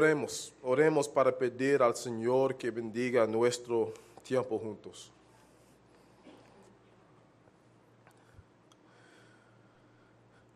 [0.00, 5.12] Oremos, oremos para pedir al Señor que bendiga nuestro tiempo juntos.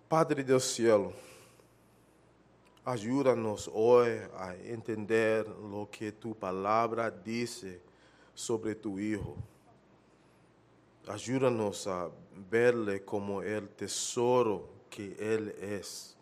[0.09, 1.13] Padre del cielo,
[2.87, 7.83] ayúdanos hoy a entender lo que tu palabra dice
[8.33, 9.37] sobre tu Hijo.
[11.07, 12.09] Ayúdanos a
[12.51, 16.14] verle como el tesoro que Él es.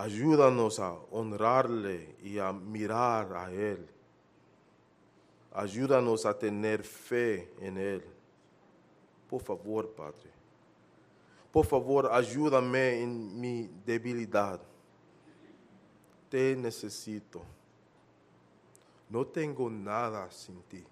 [0.00, 3.86] Ayúdanos a honrarle y a mirar a Él.
[5.52, 8.02] Ayúdanos a tener fe en Él.
[9.28, 10.30] Por favor, Padre.
[11.52, 14.58] Por favor, ayúdame en mi debilidad.
[16.30, 17.42] Te necesito.
[19.10, 20.82] No tengo nada sin ti.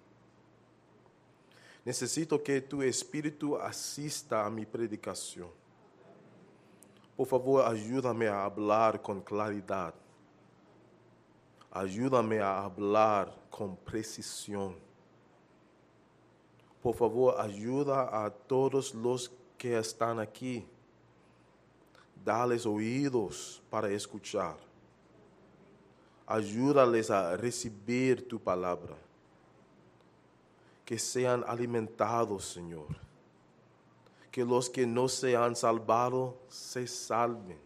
[1.83, 5.49] Necesito que tu espíritu asista a mi predicación.
[7.19, 9.93] Por favor, ayúdame a hablar con claridad.
[11.69, 14.77] Ayúdame a hablar con precisión.
[16.81, 20.65] Por favor, ayuda a todos los que están aquí.
[22.23, 24.55] Dales oídos para escuchar.
[26.25, 28.95] Ayúdales a recibir tu palabra.
[30.85, 33.08] Que sean alimentados, Señor.
[34.31, 37.57] Que los que no se han salvado se salven.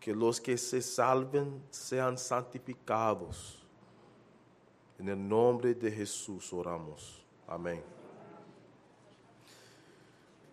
[0.00, 3.62] Que los que se salven sean santificados.
[4.98, 7.22] En el nombre de Jesús oramos.
[7.46, 7.82] Amén.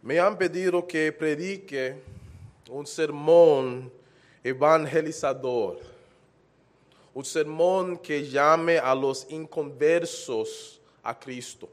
[0.01, 1.99] Me han pedido que predique
[2.69, 3.91] un sermón
[4.43, 5.79] evangelizador,
[7.13, 11.67] un sermón que llame a los inconversos a Cristo.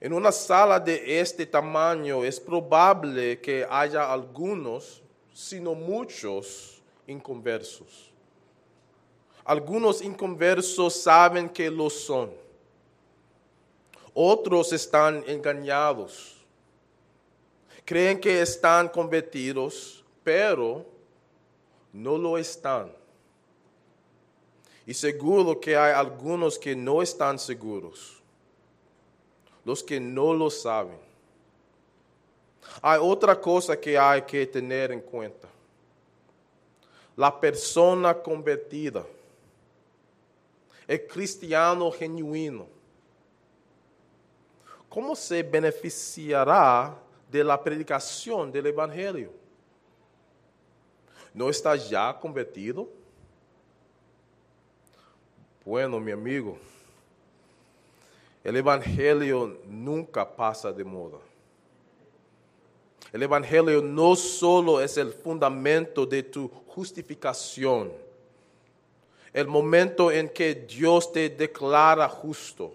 [0.00, 5.02] En una sala de este tamaño es probable que haya algunos,
[5.32, 8.12] sino muchos, inconversos.
[9.44, 12.30] Algunos inconversos saben que lo son.
[14.12, 16.36] Otros están engañados.
[17.84, 20.84] Creen que están convertidos, pero
[21.92, 22.92] no lo están.
[24.84, 28.15] Y seguro que hay algunos que no están seguros.
[29.66, 30.98] Los que no lo saben.
[32.80, 35.48] Hay otra cosa que hay que tener en cuenta.
[37.14, 39.04] La persona convertida.
[40.88, 42.76] El cristiano genuino
[44.96, 46.96] ¿cómo se beneficiará
[47.30, 49.30] de la predicación del Evangelio?
[51.34, 52.88] ¿No está ya convertido?
[55.66, 56.56] Bueno, mi amigo,
[58.46, 61.18] el Evangelio nunca pasa de moda.
[63.12, 67.92] El Evangelio no solo es el fundamento de tu justificación,
[69.32, 72.72] el momento en que Dios te declara justo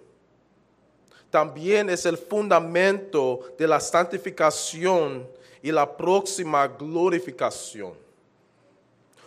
[1.29, 5.25] también es el fundamento de la santificación
[5.61, 7.93] y la próxima glorificación.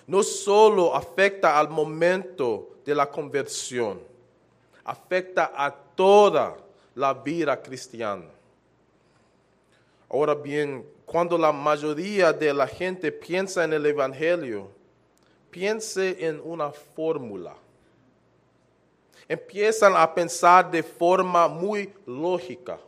[0.06, 3.98] No solo afecta al momento de la conversión,
[4.84, 6.56] afecta a toda
[6.94, 8.26] la vida cristiana.
[10.08, 14.70] Ahora bien, cuando la mayoría de la gente piensa en el Evangelio,
[15.50, 17.54] piense en una fórmula
[19.28, 22.78] empiezan a pensar de forma muy lógica.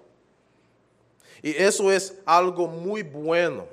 [1.42, 3.66] Y eso es algo muy bueno.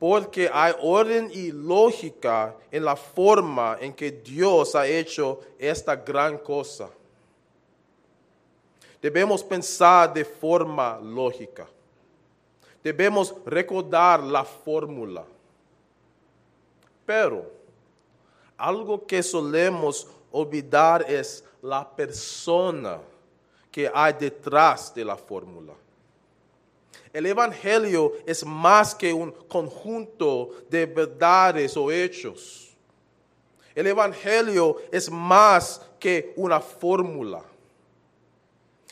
[0.00, 6.38] Porque hay orden y lógica en la forma en que Dios ha hecho esta gran
[6.38, 6.88] cosa.
[9.00, 11.68] Debemos pensar de forma lógica.
[12.82, 15.24] Debemos recordar la fórmula.
[17.04, 17.50] Pero
[18.56, 23.00] algo que solemos olvidar es la persona
[23.70, 25.74] que hay detrás de la fórmula.
[27.12, 32.76] El Evangelio es más que un conjunto de verdades o hechos.
[33.74, 37.42] El Evangelio es más que una fórmula.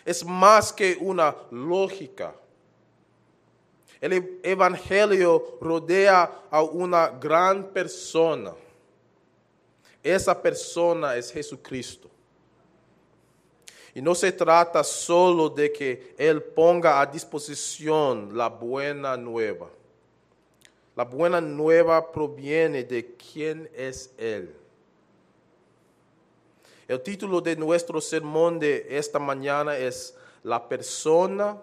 [0.04, 2.34] Es más que una lógica.
[4.00, 8.54] El Evangelio rodea a una gran persona
[10.02, 12.07] esa persona es Jesucristo.
[13.98, 19.68] Y no se trata solo de que Él ponga a disposición la buena nueva.
[20.94, 24.54] La buena nueva proviene de quién es Él.
[26.86, 31.60] El título de nuestro sermón de esta mañana es La persona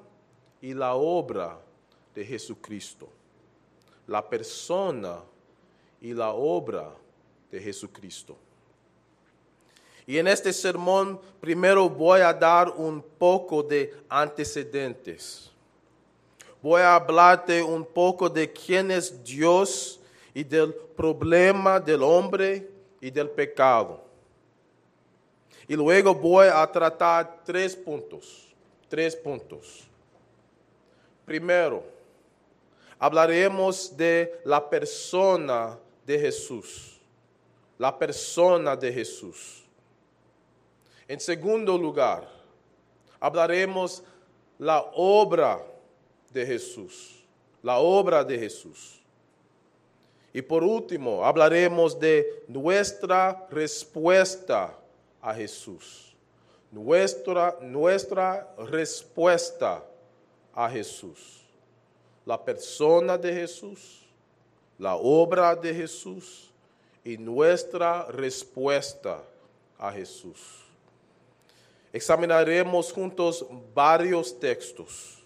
[0.59, 1.57] y la obra
[2.13, 3.07] de Jesucristo.
[4.07, 5.23] La persona
[6.01, 6.93] y la obra
[7.49, 8.35] de Jesucristo.
[10.07, 15.51] Y en este sermón primero voy a dar un poco de antecedentes.
[16.61, 19.99] Voy a hablarte un poco de quién es Dios
[20.33, 22.67] y del problema del hombre
[23.01, 24.03] y del pecado.
[25.67, 28.53] Y luego voy a tratar tres puntos,
[28.87, 29.83] tres puntos.
[31.25, 31.83] Primero,
[32.99, 36.99] hablaremos de la persona de Jesús,
[37.77, 39.64] la persona de Jesús.
[41.07, 42.27] En segundo lugar,
[43.19, 44.03] hablaremos
[44.57, 45.63] la obra
[46.31, 47.23] de Jesús,
[47.61, 49.01] la obra de Jesús.
[50.33, 54.75] Y por último, hablaremos de nuestra respuesta
[55.21, 56.15] a Jesús.
[56.71, 59.85] Nuestra, nuestra respuesta
[60.53, 61.45] a Jesús.
[62.25, 64.05] La persona de Jesús,
[64.79, 66.51] la obra de Jesús
[67.03, 69.23] y nuestra respuesta
[69.77, 70.64] a Jesús
[71.95, 75.23] examinaremos juntos varios textos.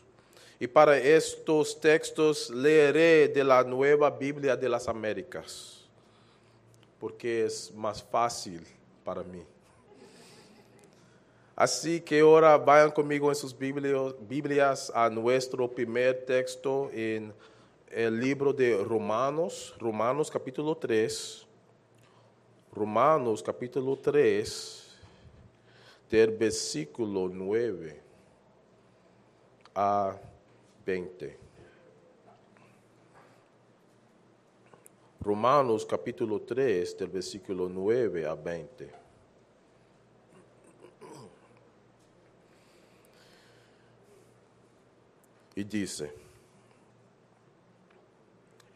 [0.59, 5.89] Y para estos textos leeré de la Nueva Biblia de las Américas,
[6.99, 8.61] porque es más fácil
[9.03, 9.43] para mí.
[11.55, 17.33] Así que ahora vayan conmigo en sus Biblias a nuestro primer texto en
[17.89, 21.47] el libro de Romanos, Romanos capítulo 3.
[22.71, 24.78] Romanos capítulo 3
[26.09, 28.01] del versículo 9
[29.75, 30.17] a
[30.85, 31.37] 20.
[35.21, 38.89] Romanos capítulo 3, del versículo 9 a 20.
[45.55, 46.11] Y dice,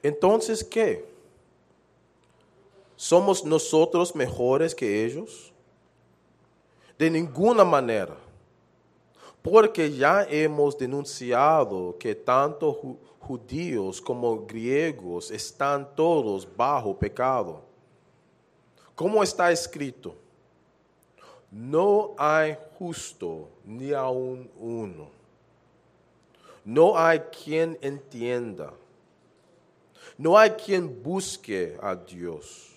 [0.03, 1.05] entonces, ¿qué?
[2.97, 5.52] ¿Somos nosotros mejores que ellos?
[6.97, 8.15] De ninguna manera.
[9.41, 17.61] Porque ya hemos denunciado que tanto judíos como griegos están todos bajo pecado.
[18.95, 20.15] Como está escrito,
[21.51, 25.09] no hay justo ni aun uno.
[26.63, 28.73] No hay quien entienda.
[30.17, 32.69] No hay quien busque a Dios.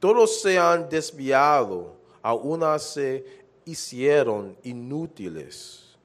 [0.00, 1.94] Todos se han desviado
[2.26, 3.24] aún se
[3.64, 5.96] hicieron inútiles.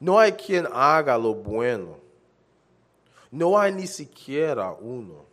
[0.00, 1.98] No hay quien haga lo bueno.
[3.30, 5.24] No hay ni siquiera uno.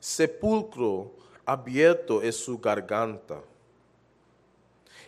[0.00, 1.12] Sepulcro
[1.46, 3.40] abierto es su garganta.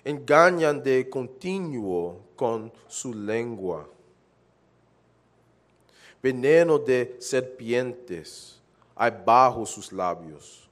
[0.05, 3.89] Engañan de continuo con su lengua.
[6.23, 8.61] Veneno de serpientes
[8.95, 10.64] hay bajo sus labios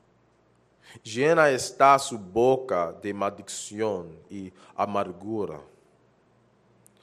[1.00, 5.60] Llena está su boca de maldición y amargura.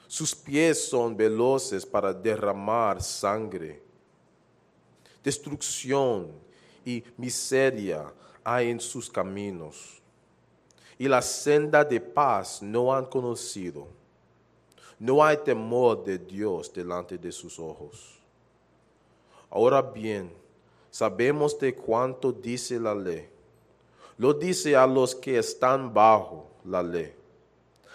[0.06, 3.82] Sus pies son veloces para derramar sangre.
[5.22, 6.30] Destrucción
[6.84, 8.12] y miseria
[8.44, 10.00] hay en sus caminos.
[10.98, 13.88] Y la senda de paz no han conocido.
[14.98, 18.20] No hay temor de Dios delante de sus ojos.
[19.48, 20.32] Ahora bien,
[20.90, 23.28] sabemos de cuánto dice la ley
[24.20, 27.10] lo dice a los que están bajo la ley,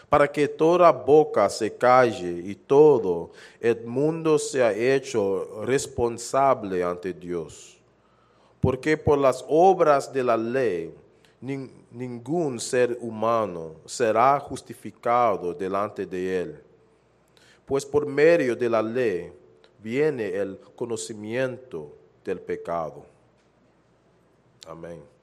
[0.10, 3.30] para que toda boca se calle y todo
[3.60, 7.78] el mundo sea hecho responsable ante Dios.
[8.60, 10.92] Porque por las obras de la ley
[11.92, 16.64] ningún ser humano será justificado delante de él,
[17.68, 19.32] pues por medio de la ley
[19.78, 23.06] viene el conocimiento del pecado.
[24.68, 25.15] Amén.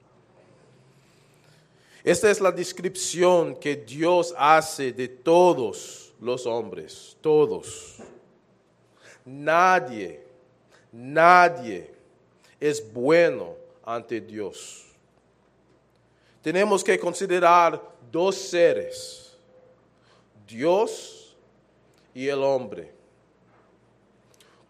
[2.03, 7.95] Esta es la descripción que Dios hace de todos los hombres, todos.
[9.23, 10.21] Nadie,
[10.91, 11.93] nadie
[12.59, 13.55] es bueno
[13.85, 14.83] ante Dios.
[16.41, 17.81] Tenemos que considerar
[18.11, 19.37] dos seres,
[20.45, 21.37] Dios
[22.13, 22.91] y el hombre.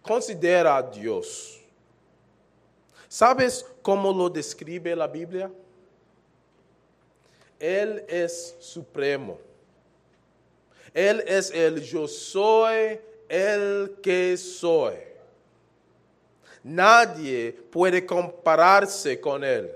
[0.04, 1.60] Considera a Dios.
[3.08, 5.52] ¿Sabes cómo lo describe la Biblia?
[7.64, 9.40] Él es supremo.
[10.94, 14.96] Él es el yo soy el que soy.
[16.62, 19.72] Nadie puede compararse con Él.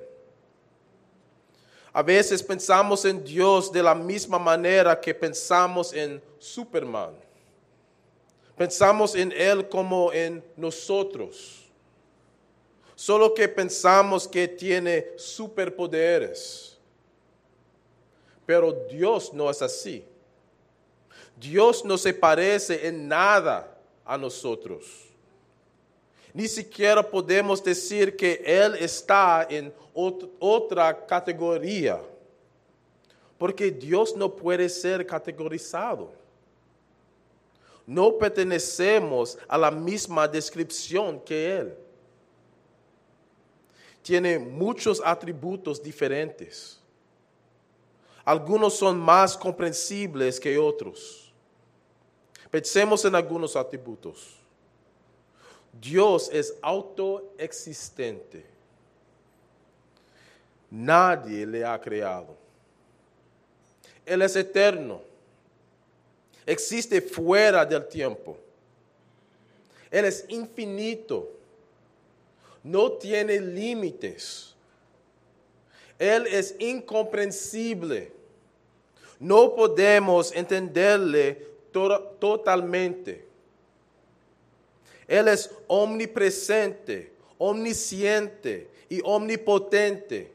[1.93, 7.15] A veces pensamos en Dios de la misma manera que pensamos en Superman.
[8.57, 11.63] Pensamos en Él como en nosotros.
[12.95, 16.76] solo que pensamos que tiene superpoderes.
[18.47, 20.05] Pero Dios no es así.
[21.35, 24.85] Dios no se parece en nada a nosotros.
[26.33, 29.73] Ni siquiera podemos decir que Él está en
[30.39, 32.01] otra categoría,
[33.37, 36.13] porque Dios no puede ser categorizado.
[37.85, 41.75] No pertenecemos a la misma descripción que Él.
[44.01, 46.79] Tiene muchos atributos diferentes.
[48.27, 51.31] Algunos son más comprensibles que otros.
[52.51, 54.35] Pensemos en algunos atributos.
[55.79, 58.45] Dios es autoexistente.
[60.69, 62.35] Nadie le ha creado.
[64.05, 65.01] Él es eterno.
[66.45, 68.37] Existe fuera del tiempo.
[69.89, 71.31] Él es infinito.
[72.61, 74.53] No tiene límites.
[75.97, 78.16] Él es incomprensible.
[79.19, 83.27] No podemos entenderle totalmente.
[85.07, 90.31] Él es omnipresente, omnisciente y omnipotente.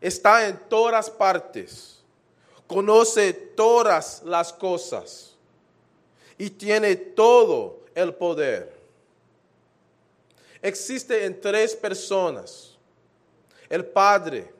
[0.00, 1.98] Está en todas partes.
[2.66, 5.34] Conoce todas las cosas.
[6.38, 8.72] Y tiene todo el poder.
[10.62, 12.76] Existe en tres personas.
[13.68, 14.52] El Padre,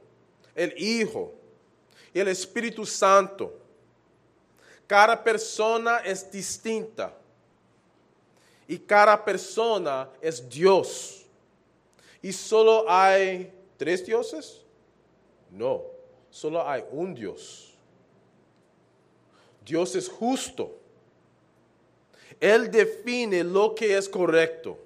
[0.54, 1.39] el Hijo
[2.12, 3.60] y el Espíritu Santo
[4.90, 7.14] cada persona es distinta.
[8.66, 11.24] Y cada persona es Dios.
[12.20, 14.62] ¿Y solo hay tres dioses?
[15.48, 15.84] No,
[16.28, 17.72] solo hay un Dios.
[19.64, 20.76] Dios es justo.
[22.40, 24.76] Él define lo que es correcto.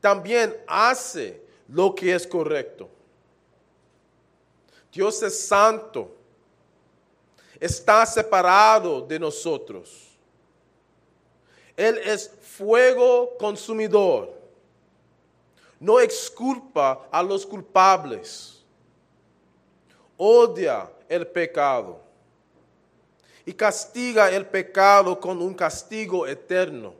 [0.00, 2.88] También hace lo que es correcto.
[4.92, 6.22] Dios es santo
[7.62, 10.08] está separado de nosotros.
[11.76, 14.34] Él es fuego consumidor.
[15.78, 18.64] No exculpa a los culpables.
[20.16, 22.00] Odia el pecado.
[23.46, 26.94] Y castiga el pecado con un castigo eterno.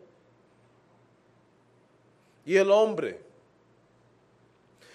[2.46, 3.20] Y el hombre.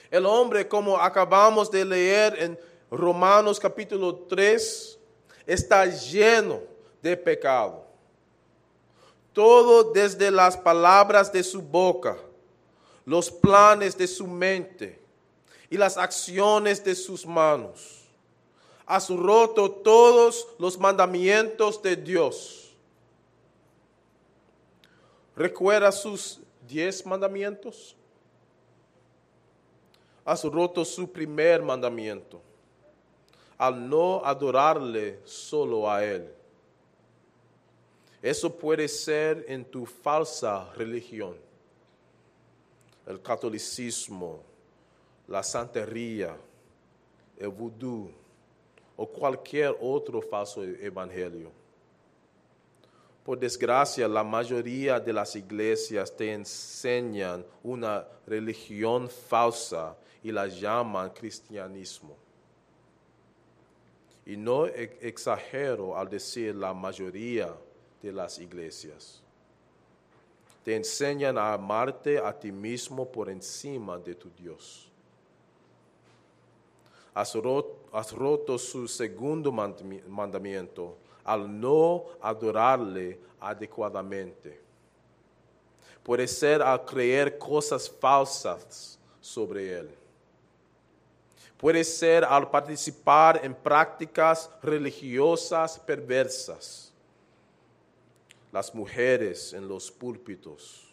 [0.10, 4.98] El hombre, como acabamos de leer en Romanos capítulo 3,
[5.46, 6.62] está lleno
[7.01, 7.86] de pecado.
[9.34, 12.17] Todo desde las palabras de su boca,
[13.06, 15.00] los planes de su mente
[15.70, 18.06] y las acciones de sus manos.
[18.86, 22.74] Has roto todos los mandamientos de Dios.
[25.36, 27.96] ¿Recuerda sus diez mandamientos?
[30.24, 32.41] Has roto su primer mandamiento
[33.58, 36.32] al no adorarle solo a Él.
[38.22, 41.36] Eso puede ser en tu falsa religión,
[43.06, 44.42] el catolicismo,
[45.28, 46.36] la santería,
[47.38, 48.12] el vudú
[48.96, 51.52] o cualquier otro falso evangelio.
[53.24, 61.10] Por desgracia, la mayoría de las iglesias te enseñan una religión falsa y la llaman
[61.12, 62.26] cristianismo.
[64.27, 67.55] Y no exagero al decir la mayoría
[68.01, 69.24] de las iglesias.
[70.65, 74.91] Te enseñan a amarte a ti mismo por encima de tu Dios.
[77.13, 84.60] Has roto, su segundo mandamiento al no adorarle adecuadamente.
[86.03, 89.97] Puede ser al creer cosas falsas sobre él
[91.58, 96.94] puede ser al participar en prácticas religiosas perversas.
[98.52, 100.88] Las mujeres en los púlpitos,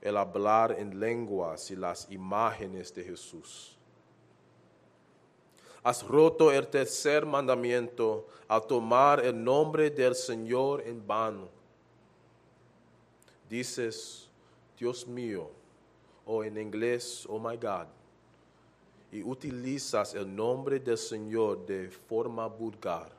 [0.00, 3.76] el hablar en lenguas y las imágenes de Jesús.
[5.82, 11.48] Has roto el tercer mandamiento al tomar el nombre del Señor en vano.
[13.48, 14.28] Dices,
[14.76, 15.50] Dios mío,
[16.26, 17.86] o en inglés, oh my God
[19.10, 23.10] y utilizas el nombre del Señor de forma vulgar.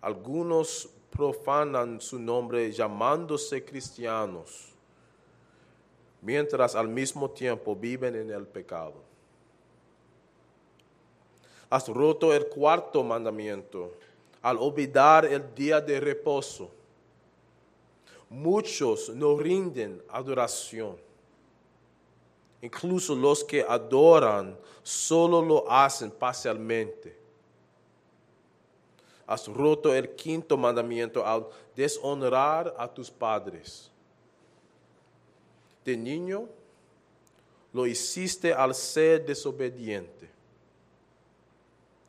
[0.00, 4.72] Algunos profanan su nombre llamándose cristianos,
[6.22, 8.94] mientras al mismo tiempo viven en el pecado.
[11.68, 13.92] Has roto el cuarto mandamiento
[14.42, 16.70] al olvidar el día de reposo.
[18.30, 20.96] muchos no rinden adoración.
[22.62, 27.16] Incluso los que adoran solo lo hacen parcialmente.
[29.26, 33.90] Has roto el quinto mandamiento al deshonrar a tus padres.
[35.84, 36.48] De niño
[37.72, 40.28] lo hiciste al ser desobediente.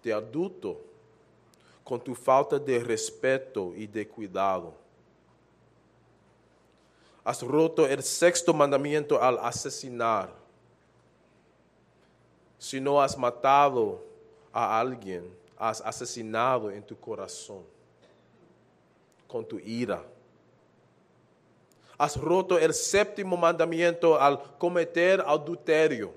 [0.03, 0.81] De adulto,
[1.83, 4.73] con tu falta de respeto y de cuidado.
[7.23, 10.40] Has roto el sexto mandamiento al asesinar.
[12.61, 14.05] Si no has matado
[14.53, 17.63] a alguien, has asesinado en tu corazón
[19.27, 20.03] con tu ira.
[21.97, 26.13] Has roto el séptimo mandamiento al cometer adulterio.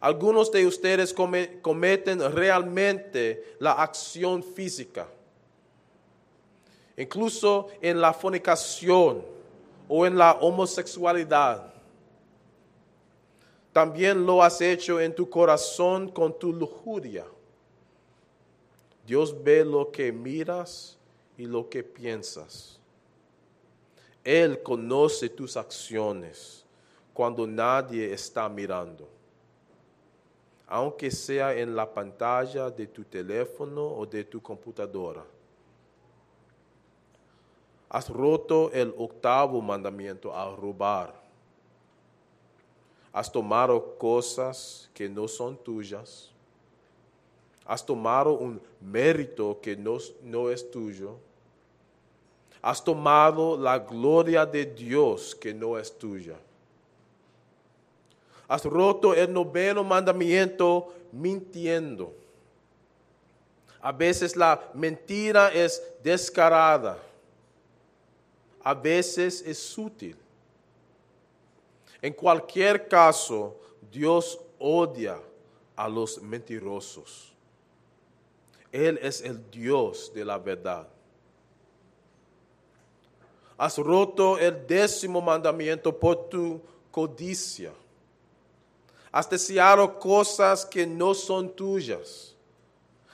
[0.00, 5.06] Algunos de ustedes cometen realmente la acción física,
[6.96, 9.26] incluso en la fornicación
[9.86, 11.70] o en la homosexualidad.
[13.72, 17.24] También lo has hecho en tu corazón con tu lujuria.
[19.06, 20.98] Dios ve lo que miras
[21.36, 22.78] y lo que piensas.
[24.24, 26.64] Él conoce tus acciones
[27.14, 29.08] cuando nadie está mirando
[30.70, 35.24] aunque sea en la pantalla de tu teléfono o de tu computadora.
[37.88, 41.19] Has roto el octavo mandamiento al robar.
[43.12, 46.30] Has tomado cosas que no son tuyas.
[47.66, 51.16] Has tomado un mérito que no, no es tuyo.
[52.62, 56.36] Has tomado la gloria de Dios que no es tuya
[58.50, 62.12] Has roto el noveno mandamiento mintiendo.
[63.80, 66.98] A veces la mentira es descarada.
[68.64, 70.16] A veces es sutil.
[72.02, 73.56] En cualquier caso,
[73.90, 75.20] Dios odia
[75.76, 77.32] a los mentirosos.
[78.72, 80.86] Él es el Dios de la verdad.
[83.58, 87.72] Has roto el décimo mandamiento por tu codicia.
[89.12, 92.34] Has deseado cosas que no son tuyas.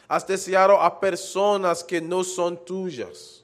[0.06, 3.42] Has deseado a personas que no son tuyas.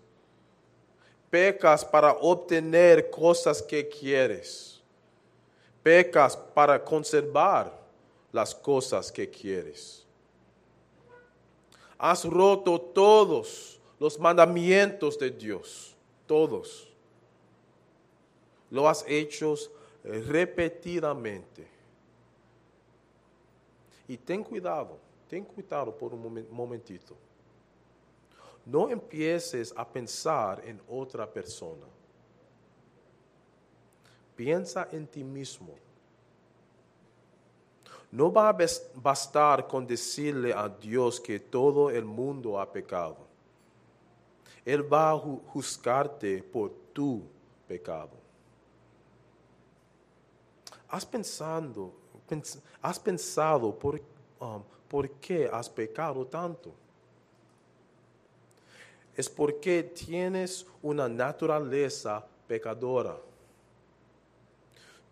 [1.29, 4.72] Pecas para obtener cosas que quieres.
[5.83, 7.73] Pecas para conservar
[8.31, 10.07] las cosas que quieres.
[11.99, 15.95] Has roto todos los mandamientos de Dios.
[16.27, 16.89] Todos.
[18.71, 19.55] Lo has hecho
[20.03, 21.67] repetidamente
[24.09, 27.15] y ten cuidado, ten cuidado por un momentito.
[28.67, 31.87] No empieces a pensar en otra persona.
[34.43, 35.77] Piensa en ti mismo.
[38.11, 38.57] No va a
[38.97, 43.19] bastar con decirle a Dios que todo el mundo ha pecado.
[44.65, 47.23] Él va a juzgarte por tu
[47.69, 48.11] pecado.
[50.89, 51.93] Has pensado
[52.81, 54.01] ¿Has pensado por,
[54.41, 56.73] um, por qué has pecado tanto?
[59.15, 63.17] Es porque tienes una naturaleza pecadora.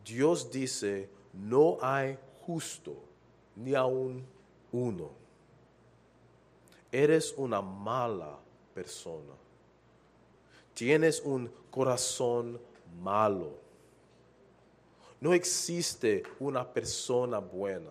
[0.04, 2.96] Dios dice, no hay justo
[3.56, 4.24] ni aún
[4.72, 5.10] uno.
[6.90, 8.38] Eres una mala
[8.74, 9.34] persona.
[10.74, 12.60] Tienes un corazón
[13.00, 13.60] malo
[15.20, 17.90] no existe una persona buena.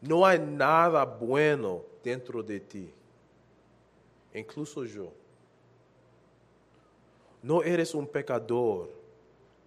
[0.00, 2.92] No hay nada bueno dentro de ti,
[4.32, 5.12] incluso yo.
[7.42, 8.88] No eres un pecador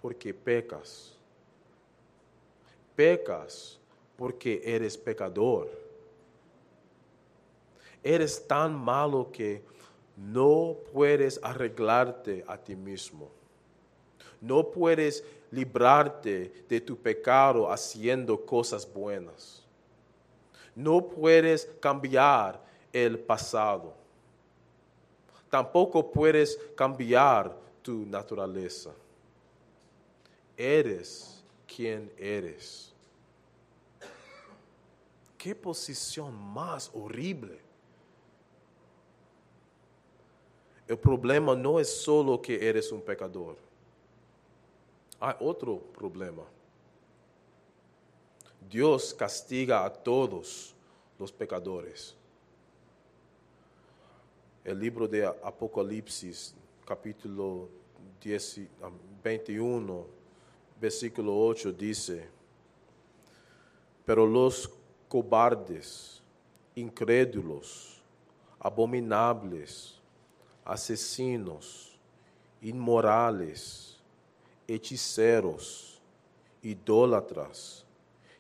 [0.01, 1.15] porque pecas.
[2.95, 3.79] Pecas
[4.17, 5.69] porque eres pecador.
[8.03, 9.61] Eres tan malo que
[10.15, 13.29] no puedes arreglarte a ti mismo.
[14.41, 19.63] No puedes librarte de tu pecado haciendo cosas buenas.
[20.75, 22.61] No puedes cambiar
[22.93, 23.93] el pasado.
[25.49, 28.91] Tampoco puedes cambiar tu naturaleza.
[30.59, 32.93] Eres quien eres.
[35.37, 37.59] Qué posición más horrible.
[40.87, 43.69] El problema no es solo que eres un pecador
[45.19, 46.43] hay otro problema.
[48.69, 50.73] Dios castiga a todos
[51.17, 52.15] los pecadores.
[54.63, 57.67] El libro de Apocalipsis, capítulo
[58.21, 58.89] 10 ah,
[59.23, 60.05] 21,
[60.79, 62.27] versículo 8 dice,
[64.05, 64.69] pero los
[65.07, 66.21] cobardes,
[66.75, 68.01] incrédulos,
[68.59, 69.99] abominables,
[70.63, 71.97] asesinos,
[72.61, 73.97] inmorales,
[74.67, 75.99] hechiceros,
[76.61, 77.85] idólatras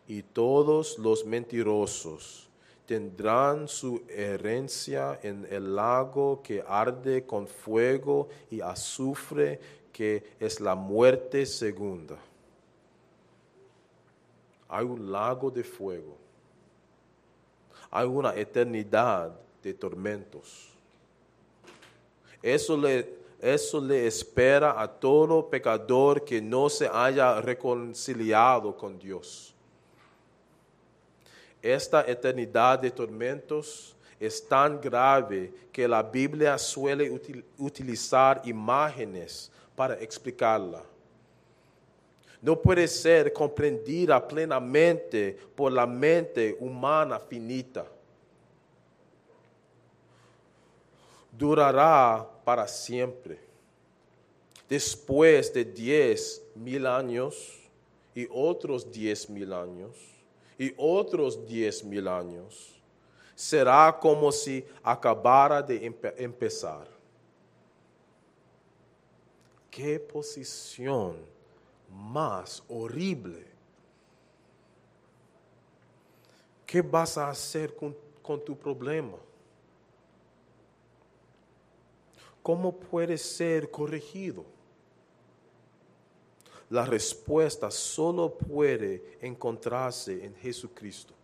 [0.07, 2.49] y todos los mentirosos
[2.85, 9.59] tendrán su herencia en el lago que arde con fuego y azufre,
[9.93, 12.17] que es la muerte segunda.
[14.69, 16.15] Hay un lago de fuego.
[17.89, 19.31] Hay una eternidad
[19.63, 20.69] de tormentos.
[22.41, 29.53] Eso le, eso le espera a todo pecador que no se haya reconciliado con Dios.
[31.61, 39.95] Esta eternidad de tormentos es tan grave que la Biblia suele util- utilizar imágenes para
[39.99, 40.83] explicarla.
[42.41, 47.85] No puede ser comprendida plenamente por la mente humana finita.
[51.31, 53.39] Durará para siempre.
[54.69, 57.59] Después de diez mil años
[58.15, 59.95] y otros diez mil años
[60.57, 62.79] y otros diez mil años,
[63.35, 66.87] será como si acabara de empe- empezar.
[69.71, 71.17] Qué posición
[71.91, 73.45] más horrible.
[76.65, 77.95] ¿Qué vas a hacer con,
[78.45, 79.17] tu problema?
[82.43, 84.45] ¿Cómo puede ser corregido?
[86.69, 91.15] La respuesta solo puede encontrarse en Jesucristo.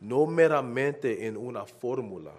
[0.00, 2.32] No meramente en una fórmula,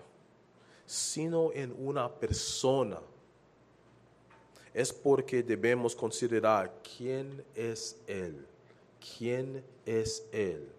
[0.88, 3.00] sino en una persona.
[4.78, 8.46] Es porque debemos considerar quién es Él.
[9.18, 10.70] ¿Quién es Él?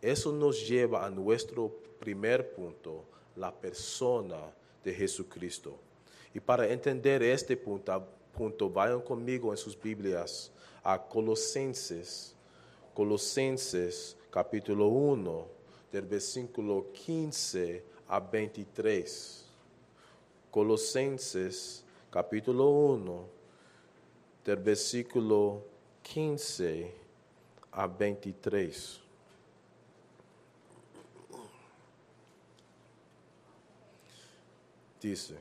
[0.00, 3.04] Eso nos lleva a nuestro primer punto,
[3.36, 4.40] la persona
[4.82, 5.76] de Jesucristo.
[6.32, 10.50] Y para entender este punto, vayan conmigo en sus Biblias
[10.82, 12.34] a Colosenses,
[12.94, 15.46] Colosenses capítulo 1,
[15.92, 19.44] del versículo 15 a 23.
[20.50, 21.83] Colosenses
[22.14, 23.28] capítulo 1,
[24.44, 25.64] del versículo
[26.00, 26.94] 15
[27.72, 29.00] a 23.
[35.02, 35.34] Dice,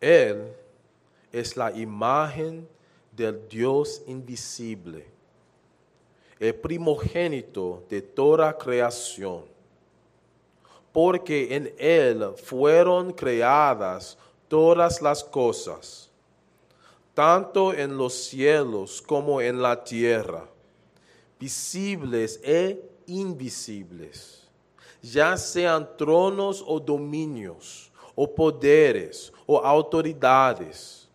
[0.00, 0.56] Él
[1.30, 2.66] es la imagen
[3.12, 5.04] del Dios invisible,
[6.40, 9.53] el primogénito de toda creación,
[10.94, 14.16] porque en Él fueron creadas
[14.48, 16.08] todas las cosas,
[17.12, 20.48] tanto en los cielos como en la tierra,
[21.38, 24.44] visibles e invisibles
[25.04, 31.10] ya sean tronos o dominios, o poderes, o autoridades.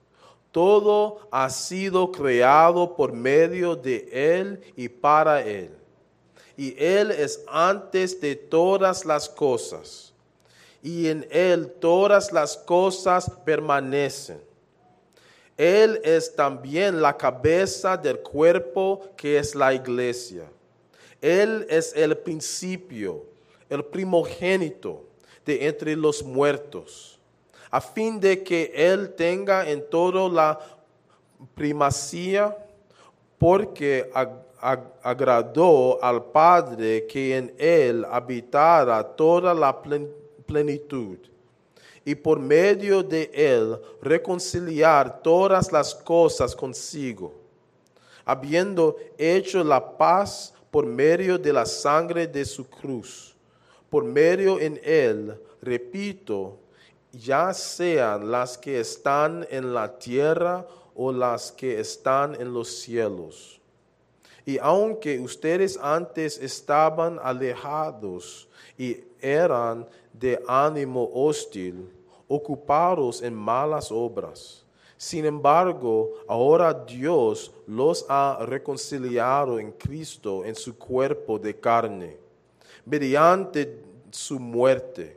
[0.51, 5.78] Todo ha sido creado por medio de Él y para Él.
[6.59, 10.13] Y Él es antes de todas las cosas.
[10.83, 14.41] Y en Él todas las cosas permanecen.
[15.55, 20.43] Él es también la cabeza del cuerpo que es la iglesia.
[21.21, 23.29] Él es el principio
[23.69, 25.05] el primogénito
[25.45, 27.19] de entre los muertos,
[27.69, 30.59] a fin de que Él tenga en todo la
[31.53, 32.57] primacía,
[33.37, 34.09] porque
[34.61, 40.11] agradó al Padre que en Él habitara toda la plen-
[40.45, 41.17] plenitud,
[42.03, 47.33] y por medio de Él reconciliar todas las cosas consigo,
[48.25, 53.29] habiendo hecho la paz por medio de la sangre de su cruz
[53.89, 56.59] por medio en él, repito,
[57.11, 63.58] ya sean las que están en la tierra o las que están en los cielos.
[64.49, 71.87] Y aunque ustedes antes estaban alejados y eran de ánimo hostil,
[72.27, 74.65] ocupados en malas obras,
[74.97, 82.17] sin embargo, ahora Dios los ha reconciliado en Cristo en su cuerpo de carne
[82.83, 85.15] mediante su muerte,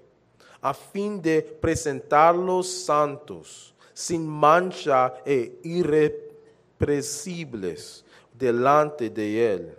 [0.61, 9.75] a fin de presentarlos santos, sin mancha e irrepresibles delante de Él.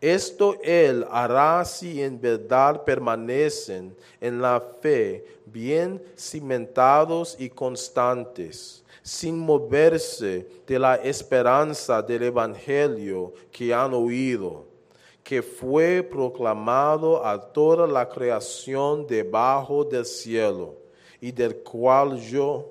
[0.00, 9.38] Esto Él hará si en verdad permanecen en la fe, bien cimentados y constantes, sin
[9.38, 14.64] moverse de la esperanza del Evangelio que han oído,
[15.22, 20.74] que fue proclamado a toda la creación debajo del cielo,
[21.20, 22.68] y del cual yo,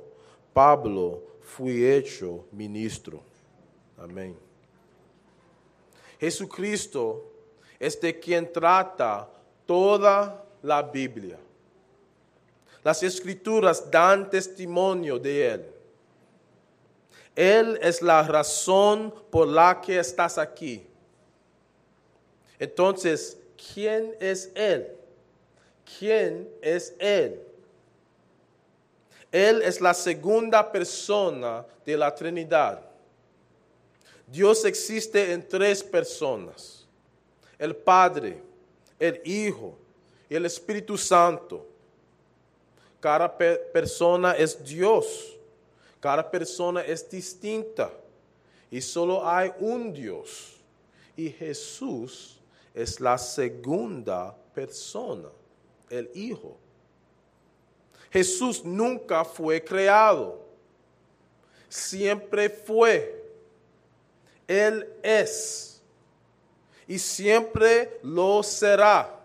[0.51, 3.21] Pablo, fui hecho ministro.
[3.97, 4.50] Amén.
[6.21, 7.31] Jesucristo
[7.79, 9.27] es de quien trata
[9.65, 11.39] toda la Biblia.
[12.83, 15.65] Las escrituras dan testimonio de Él.
[17.35, 20.85] Él es la razón por la que estás aquí.
[22.59, 23.39] Entonces,
[23.73, 24.95] ¿quién es Él?
[25.97, 27.41] ¿Quién es Él?
[29.31, 32.90] Él es la segunda persona de la Trinidad.
[34.31, 36.87] Dios existe en tres personas.
[37.59, 38.41] El Padre,
[38.97, 39.77] el Hijo
[40.29, 41.67] y el Espíritu Santo.
[43.01, 45.37] Cada persona es Dios.
[45.99, 47.91] Cada persona es distinta.
[48.69, 50.61] Y solo hay un Dios.
[51.17, 52.39] Y Jesús
[52.73, 55.27] es la segunda persona,
[55.89, 56.55] el Hijo.
[58.09, 60.39] Jesús nunca fue creado.
[61.67, 63.20] Siempre fue
[64.51, 65.81] él es
[66.87, 69.17] y siempre lo será.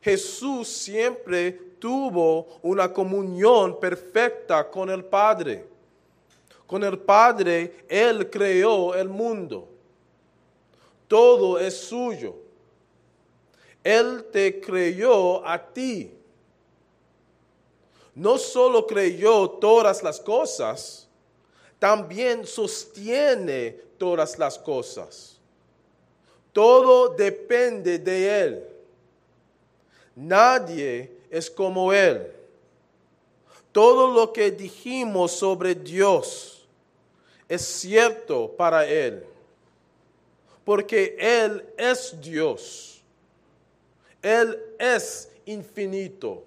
[0.00, 5.66] Jesús siempre tuvo una comunión perfecta con el Padre.
[6.66, 9.68] Con el Padre, Él creó el mundo.
[11.06, 12.34] Todo es suyo.
[13.84, 16.12] Él te creyó a ti.
[18.14, 21.05] No solo creyó todas las cosas,
[21.86, 25.36] también sostiene todas las cosas.
[26.52, 28.66] Todo depende de Él.
[30.16, 32.26] Nadie es como Él.
[33.70, 36.66] Todo lo que dijimos sobre Dios
[37.48, 39.24] es cierto para Él.
[40.64, 43.00] Porque Él es Dios.
[44.20, 46.42] Él es infinito.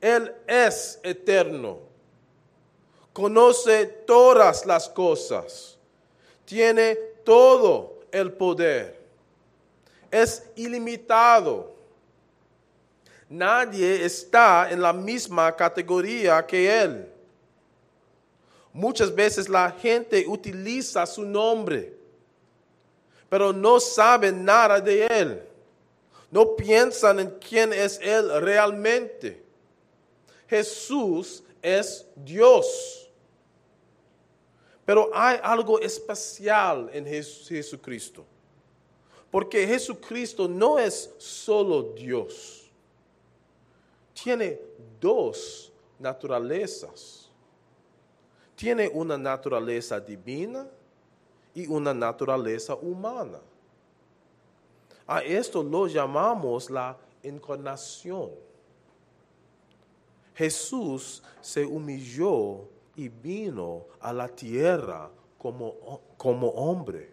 [0.00, 1.91] Él es eterno
[3.12, 5.76] conoce todas las cosas,
[6.44, 6.94] tiene
[7.24, 8.98] todo el poder,
[10.10, 11.72] es ilimitado.
[13.28, 17.08] Nadie está en la misma categoría que Él.
[18.74, 21.94] Muchas veces la gente utiliza su nombre,
[23.28, 25.42] pero no saben nada de Él.
[26.30, 29.42] No piensan en quién es Él realmente.
[30.48, 33.01] Jesús es Dios.
[34.84, 38.24] Pero hay algo especial en Jesucristo.
[39.30, 42.70] Porque Jesucristo no es solo Dios.
[44.12, 44.60] Tiene
[45.00, 47.30] dos naturalezas.
[48.54, 50.66] Tiene una naturaleza divina
[51.54, 53.40] y una naturaleza humana.
[55.06, 58.30] A esto lo llamamos la encarnación.
[60.34, 67.10] Jesús se humilló y vino a la tierra como, como hombre.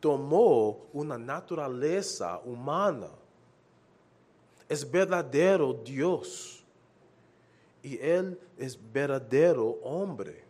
[0.00, 3.08] Tomó una naturaleza humana.
[4.68, 6.64] Es verdadero Dios.
[7.82, 10.44] Y Él es verdadero hombre.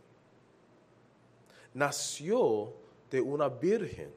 [1.75, 2.73] Nació
[3.11, 4.11] de una virgen.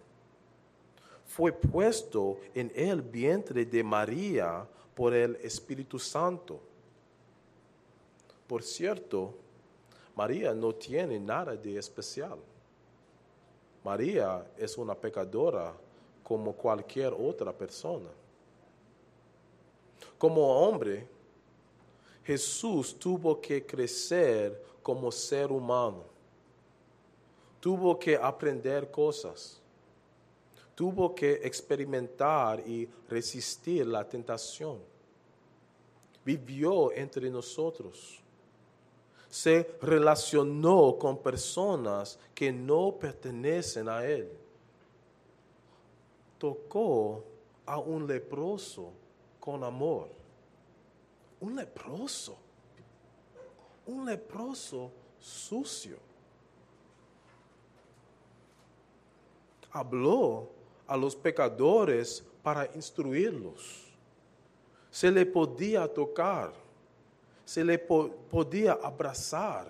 [1.25, 6.59] Fue puesto en el vientre de María por el Espíritu Santo.
[8.47, 9.35] Por cierto,
[10.15, 12.37] María no tiene nada de especial.
[13.83, 15.73] María es una pecadora
[16.23, 18.09] como cualquier otra persona.
[20.17, 21.07] Como hombre,
[22.23, 26.03] Jesús tuvo que crecer como ser humano.
[27.59, 29.59] Tuvo que aprender cosas.
[30.75, 34.79] Tuvo que experimentar y resistir la tentación.
[36.23, 38.22] Vivió entre nosotros
[39.33, 44.31] se relacionó con personas que no pertenecen a Él.
[46.37, 47.23] Tocó
[47.65, 48.91] a un leproso
[49.39, 50.09] con amor.
[51.39, 52.37] Un leproso.
[53.87, 55.97] Un leproso sucio.
[59.71, 60.47] Habló
[60.85, 63.91] a los pecadores para instruirlos.
[64.91, 66.62] Se le podía tocar
[67.45, 69.69] se le podía abrazar,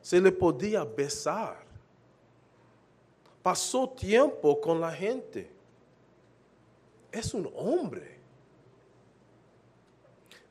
[0.00, 1.68] se le podía besar.
[3.42, 5.50] pasó tiempo con la gente.
[7.10, 8.18] Es un hombre.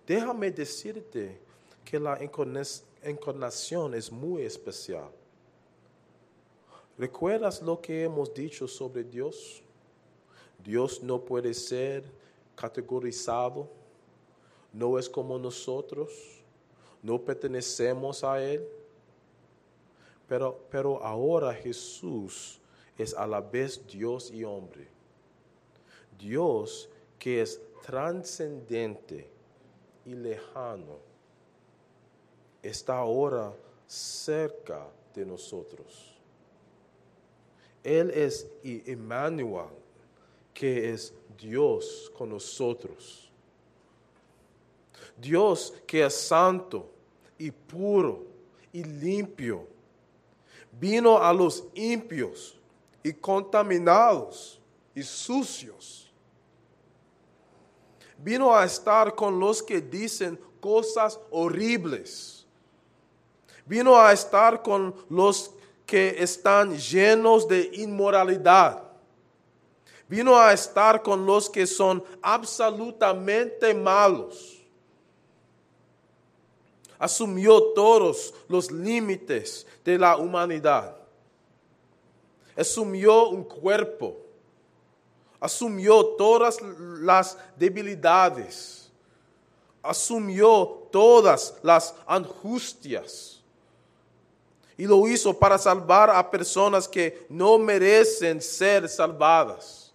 [0.08, 1.40] Déjame decirte
[1.86, 2.18] que la
[3.04, 5.10] encarnación es muy especial.
[6.98, 9.62] ¿Recuerdas lo que hemos dicho sobre Dios?
[10.64, 12.04] Dios no puede ser
[12.56, 13.70] categorizado,
[14.74, 16.12] no es como nosotros,
[17.02, 18.68] no pertenecemos a Él.
[20.28, 22.60] Pero, pero ahora Jesús
[22.98, 24.88] es a la vez Dios y hombre.
[26.20, 29.30] Dios que es trascendente
[30.06, 31.00] y lejano,
[32.62, 33.54] está ahora
[33.88, 36.16] cerca de nosotros.
[37.84, 39.70] Él es Emmanuel,
[40.54, 43.29] que es Dios con nosotros.
[45.20, 46.90] Dios que es santo
[47.38, 48.26] y puro
[48.72, 49.68] y limpio,
[50.80, 52.58] vino a los impios
[53.04, 54.60] y contaminados
[54.94, 56.12] y sucios.
[58.18, 62.46] Vino a estar con los que dicen cosas horribles.
[63.66, 65.52] Vino a estar con los
[65.86, 68.84] que están llenos de inmoralidad.
[70.08, 74.59] Vino a estar con los que son absolutamente malos.
[77.00, 80.98] Asumió todos los límites de la humanidad.
[82.58, 84.18] Asumió un cuerpo.
[85.40, 88.92] Asumió todas las debilidades.
[89.82, 93.40] Asumió todas las angustias
[94.80, 99.94] y lo hizo para salvar a personas que no merecen ser salvadas.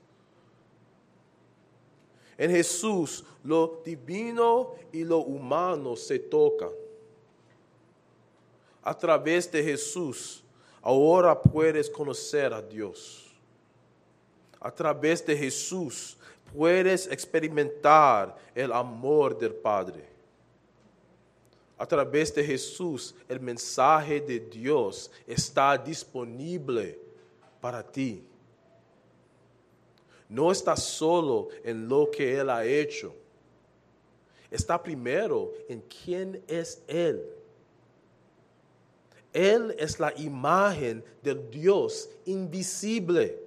[2.37, 6.84] En Jesús lo divino y lo humano se tocan.
[8.85, 10.45] A través de Jesús
[10.83, 13.35] ahora puedes conocer a Dios.
[14.61, 16.17] A través de Jesús
[16.55, 20.15] puedes experimentar el amor del Padre
[21.77, 26.99] a través de Jesús, el mensaje de Dios está disponible
[27.61, 28.27] para ti.
[30.29, 33.15] No está solo en lo que Él ha hecho.
[34.51, 37.34] Está primero en quién es Él.
[39.35, 43.39] Él es la imagen del Dios invisible.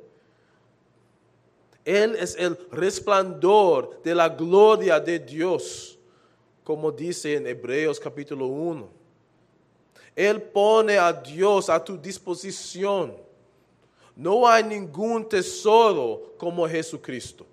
[1.84, 5.97] Él es el resplandor de la gloria de Dios
[6.67, 8.89] como dice en Hebreos capítulo 1.
[10.13, 13.15] Él pone a Dios a tu disposición.
[14.13, 17.45] No hay ningún tesoro como Jesucristo.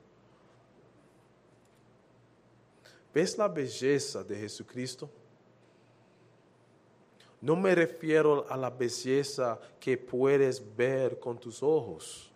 [3.14, 5.08] ¿Ves la belleza de Jesucristo?
[7.44, 12.32] No me refiero a la belleza que puedes ver con tus ojos.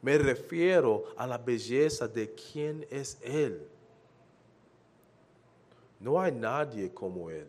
[0.00, 3.64] Me refiero a la belleza de quién es Él.
[6.00, 7.46] No hay nadie como Él.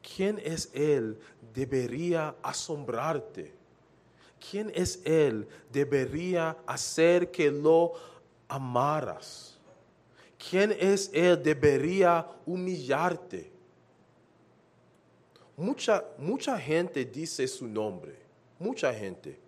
[0.00, 1.18] ¿Quién es Él?
[1.52, 3.52] Debería asombrarte.
[4.50, 5.46] ¿Quién es Él?
[5.70, 7.92] Debería hacer que lo
[8.48, 9.58] amaras.
[10.38, 11.42] ¿Quién es Él?
[11.42, 13.55] Debería humillarte.
[15.56, 18.14] Mucha, mucha gente dice su nombre,
[18.58, 19.38] mucha gente,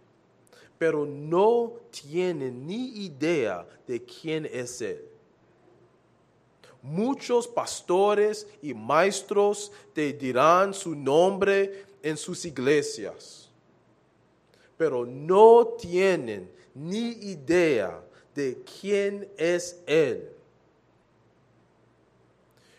[0.79, 5.05] pero no tiene ni idea de quién es Él.
[6.81, 13.51] Muchos pastores y maestros te dirán su nombre en sus iglesias,
[14.79, 18.03] pero no tienen ni idea
[18.35, 20.38] de quién es Él.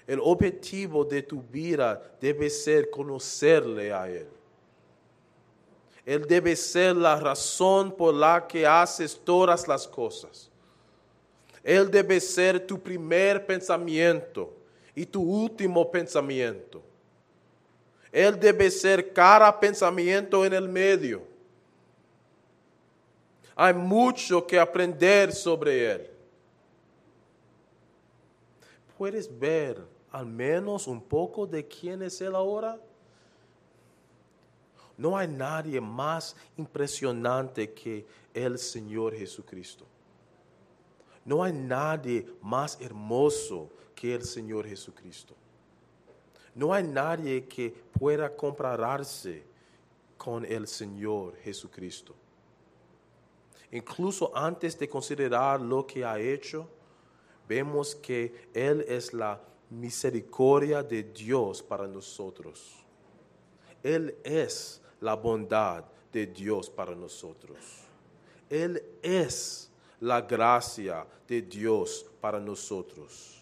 [0.10, 4.28] El objetivo de tu vida debe ser conocerle a Él.
[6.04, 10.50] Él debe ser la razón por la que haces todas las cosas.
[11.64, 14.52] Él debe ser tu primer pensamiento
[14.96, 16.82] y tu último pensamiento.
[18.12, 21.22] Él debe ser cada pensamiento en el medio.
[23.56, 26.10] Hay mucho que aprender sobre Él.
[28.98, 32.80] ¿Puedes ver al menos un poco de quién es Él ahora?
[34.98, 39.86] No hay nadie más impresionante que el Señor Jesucristo.
[41.24, 45.36] No hay nadie más hermoso que el Señor Jesucristo.
[46.56, 49.44] No hay nadie que pueda compararse
[50.18, 52.16] con el Señor Jesucristo.
[53.72, 56.68] Incluso antes de considerar lo que ha hecho,
[57.48, 59.40] vemos que Él es la
[59.70, 62.76] misericordia de Dios para nosotros.
[63.84, 67.58] Él es la bondad de Dios para nosotros.
[68.50, 73.42] Él es la gracia de Dios para nosotros.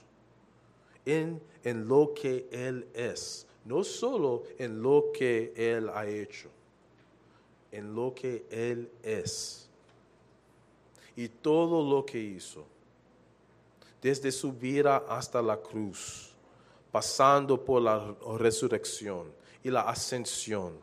[1.05, 6.49] En, en lo que Él es, no solo en lo que Él ha hecho,
[7.71, 9.69] en lo que Él es.
[11.15, 12.65] Y todo lo que hizo,
[14.01, 16.33] desde su vida hasta la cruz,
[16.91, 19.31] pasando por la resurrección
[19.63, 20.73] y la ascensión,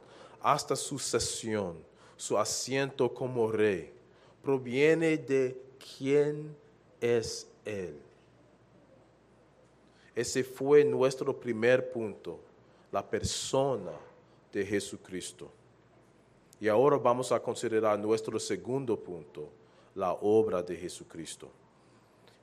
[0.42, 1.76] hasta su sesión,
[2.16, 3.92] su asiento como rey,
[4.42, 5.58] proviene de
[5.98, 6.54] quién
[7.00, 7.98] es Él.
[10.14, 12.38] Ese fue nuestro primer punto,
[12.92, 13.92] la persona
[14.52, 15.50] de Jesucristo.
[16.60, 19.48] Y ahora vamos a considerar nuestro segundo punto,
[19.94, 21.50] la obra de Jesucristo.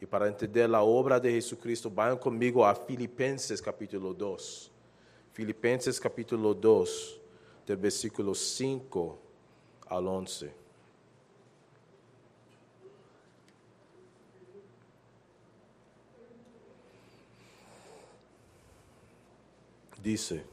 [0.02, 4.72] Y para entender la obra de Jesucristo, vayan conmigo a Filipenses capítulo 2.
[5.32, 7.20] Filipenses capítulo 2,
[7.68, 9.20] del versículo 5
[9.88, 10.54] al 11.
[20.02, 20.44] Dice,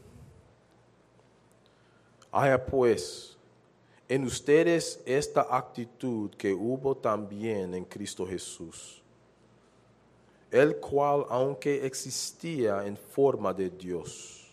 [2.30, 3.34] haya pues
[4.10, 9.02] en ustedes esta actitud que hubo también en Cristo Jesús,
[10.50, 14.46] el cual, aunque existía en forma de Dios,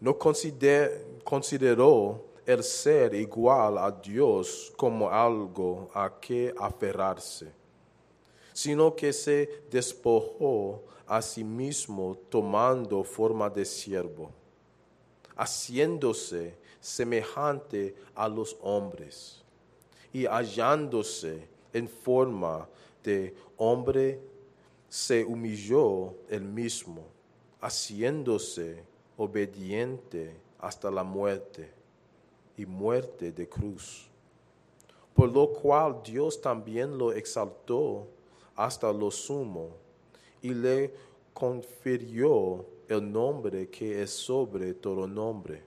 [0.00, 7.50] no consideró el ser igual a Dios como algo a que aferrarse,
[8.52, 14.30] sino que se despojó a sí mismo tomando forma de siervo,
[15.36, 19.42] haciéndose semejante a los hombres
[20.12, 22.68] y hallándose en forma
[23.02, 24.20] de hombre,
[24.88, 27.04] se humilló él mismo,
[27.60, 28.84] haciéndose
[29.16, 31.70] obediente hasta la muerte
[32.56, 34.08] y muerte de cruz.
[35.14, 38.06] Por lo cual Dios también lo exaltó
[38.54, 39.70] hasta lo sumo
[40.42, 40.92] y le
[41.32, 45.62] confirió el nombre que es sobre todo nombre,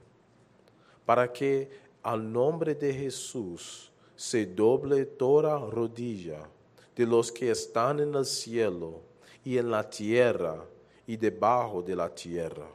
[1.05, 1.69] para que
[2.01, 6.49] al nombre de Jesús se doble toda rodilla
[6.95, 9.08] de los que están en el cielo
[9.43, 10.63] y en la tierra
[11.07, 12.67] y debajo de la tierra,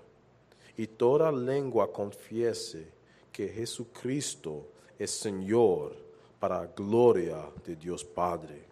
[0.76, 2.88] y toda lengua confiese
[3.30, 4.66] que Jesucristo
[4.98, 5.94] es Señor
[6.40, 8.64] para gloria de Dios Padre.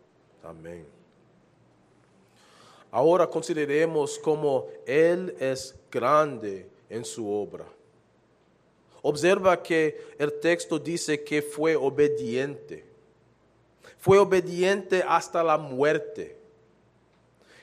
[0.43, 0.87] Amén.
[2.91, 7.65] Ahora consideremos cómo Él es grande en su obra.
[9.01, 12.85] Observa que el texto dice que fue obediente.
[13.99, 16.37] Fue obediente hasta la muerte.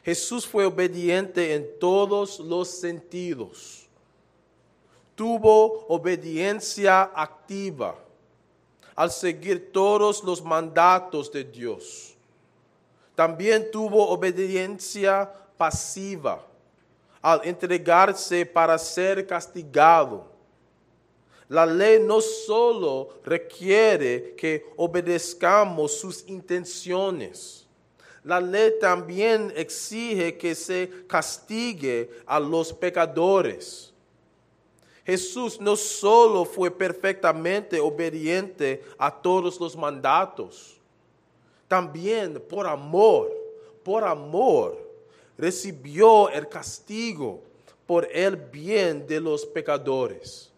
[0.03, 3.87] Jesús fue obediente en todos los sentidos.
[5.15, 7.95] Tuvo obediencia activa
[8.95, 12.15] al seguir todos los mandatos de Dios
[13.19, 16.41] también tuvo obediencia pasiva
[17.21, 20.25] al entregarse para ser castigado.
[21.49, 27.67] La ley no solo requiere que obedezcamos sus intenciones,
[28.23, 33.93] la ley también exige que se castigue a los pecadores.
[35.05, 40.77] Jesús no solo fue perfectamente obediente a todos los mandatos,
[41.67, 43.31] también por amor,
[43.83, 44.77] por amor,
[45.37, 47.41] recibió el castigo
[47.87, 50.51] por el bien de los pecadores.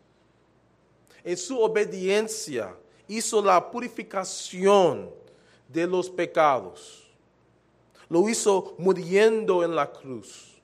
[1.23, 2.75] En su obediencia
[3.07, 5.09] hizo la purificación
[5.67, 7.00] de los pecados.
[8.11, 10.61] Lo hizo muriendo en la cruz.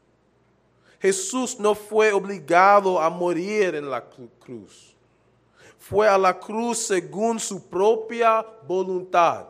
[1.00, 4.04] Jesús no fue obligado a morir en la
[4.40, 4.94] cruz.
[5.80, 9.48] Fue a la cruz según su propia voluntad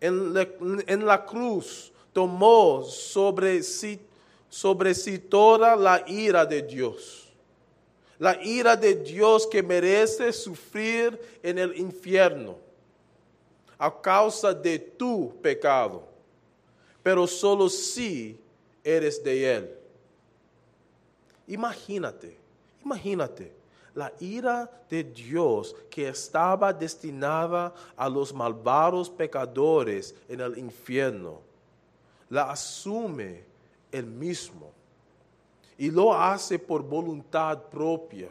[0.00, 4.00] en la, cruz tomó sobre sí,
[4.48, 7.28] sobre sí toda la ira de Dios.
[8.18, 12.56] La ira de Dios que merece sufrir en el infierno
[13.78, 16.02] a causa de tu pecado,
[17.08, 18.38] pero solo si
[18.84, 19.74] eres de Él.
[21.46, 22.36] Imagínate,
[22.84, 23.50] imagínate
[23.94, 31.40] la ira de Dios que estaba destinada a los malvados pecadores en el infierno,
[32.28, 33.42] la asume
[33.90, 34.70] él mismo
[35.78, 38.28] y lo hace por voluntad propia,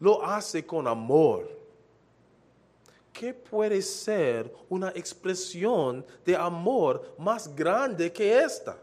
[0.00, 1.46] lo hace con amor.
[3.14, 8.76] ¿Qué puede ser una expresión de amor más grande que esta?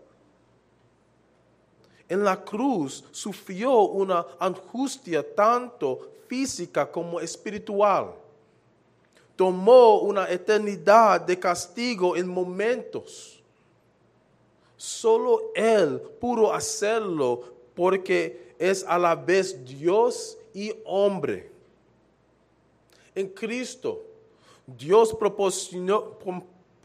[2.11, 8.13] en la cruz sufrió una angustia tanto física como espiritual.
[9.33, 13.41] Tomó una eternidad de castigo en momentos.
[14.75, 21.49] Solo Él pudo hacerlo porque es a la vez Dios y hombre.
[23.15, 24.03] En Cristo,
[24.65, 26.17] Dios proporcionó,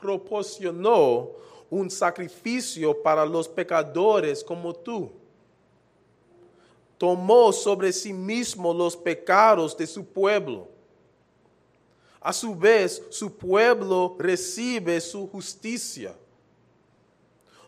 [0.01, 1.31] proporcionó
[1.71, 5.11] un sacrificio para los pecadores como tú.
[6.99, 10.69] Tomó sobre sí mismo los pecados de su pueblo.
[12.21, 16.17] A su vez, su pueblo recibe su justicia.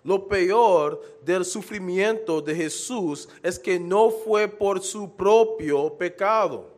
[0.03, 6.78] Lo peor del sufrimiento de Jesús es que no fue por su propio pecado.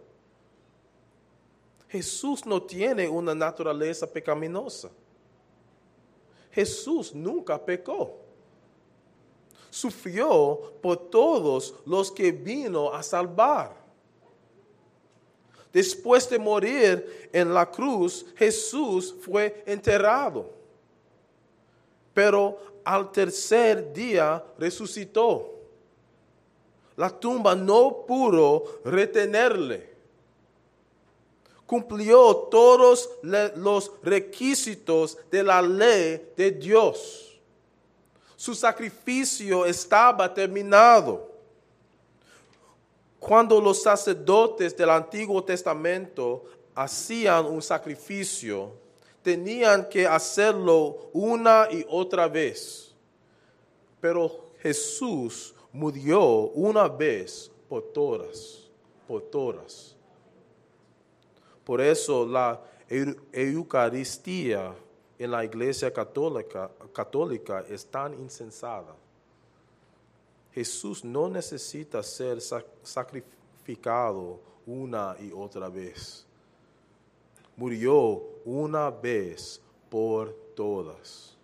[1.91, 4.91] Jesús no tiene una naturaleza pecaminosa.
[6.53, 8.17] Jesús nunca pecó.
[9.71, 13.77] Sufrió por todos los que vino a salvar.
[15.73, 20.49] Después de morir en la cruz, Jesús fue enterrado.
[22.15, 25.57] Pero al tercer día resucitó.
[26.97, 29.90] La tumba no pudo retenerle
[31.71, 37.41] cumplió todos los requisitos de la ley de Dios.
[38.35, 41.31] Su sacrificio estaba terminado.
[43.21, 46.43] Cuando los sacerdotes del Antiguo Testamento
[46.75, 48.73] hacían un sacrificio,
[49.23, 52.93] tenían que hacerlo una y otra vez.
[54.01, 58.69] Pero Jesús murió una vez por todas,
[59.07, 60.00] por todas.
[61.71, 62.61] Por eso la
[63.33, 64.75] Eucaristía
[65.17, 68.97] en la Iglesia católica, es tan insensada.
[70.53, 72.41] Jesús no necesita ser
[72.83, 76.27] sacrificado una y otra vez.
[77.55, 81.37] Murió una vez por todas.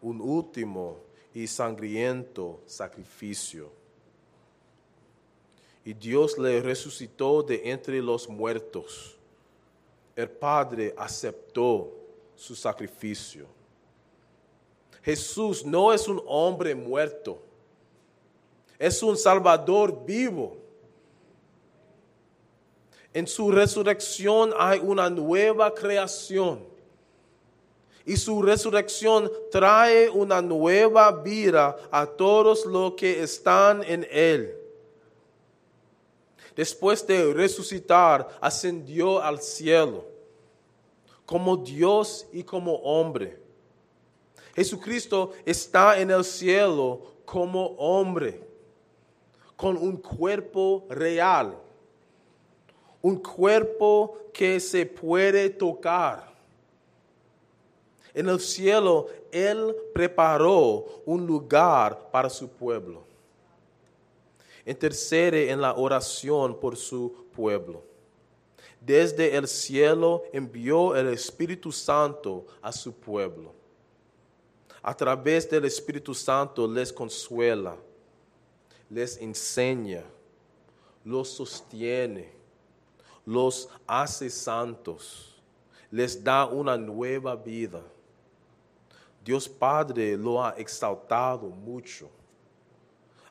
[0.00, 1.00] Un último
[1.34, 3.70] y sangriento sacrificio
[5.88, 9.16] y Dios le resucitó de entre los muertos.
[10.14, 11.90] El Padre aceptó
[12.36, 13.46] su sacrificio.
[15.02, 17.38] Jesús no es un hombre muerto,
[18.78, 20.58] es un Salvador vivo.
[23.14, 26.66] En su resurrección hay una nueva creación.
[28.04, 34.57] Y su resurrección trae una nueva vida a todos los que están en él
[36.58, 40.04] después de resucitar, ascendió al cielo
[41.24, 43.38] como Dios y como hombre.
[44.56, 48.42] Jesucristo está en el cielo como hombre,
[49.54, 51.56] con un cuerpo real,
[53.02, 56.34] un cuerpo que se puede tocar.
[58.12, 63.07] En el cielo Él preparó un lugar para su pueblo
[64.68, 67.82] intercede en la oración por su pueblo.
[68.80, 73.54] Desde el cielo envió el Espíritu Santo a su pueblo.
[74.82, 77.76] A través del Espíritu Santo les consuela,
[78.90, 80.04] les enseña,
[81.02, 82.30] los sostiene,
[83.24, 85.40] los hace santos,
[85.90, 87.82] les da una nueva vida.
[89.24, 92.10] Dios Padre lo ha exaltado mucho